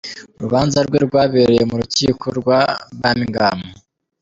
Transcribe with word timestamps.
Urubanza 0.37 0.77
rwe 0.87 0.97
rwabereye 1.05 1.63
mu 1.69 1.75
rukiko 1.81 2.25
rwa 2.39 2.59
Birmingham. 2.99 3.59